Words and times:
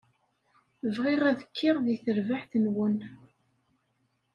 Bɣiɣ 0.95 1.21
ad 1.31 1.39
kkiɣ 1.49 1.75
deg 1.85 1.97
terbaɛt-nwen. 2.05 2.97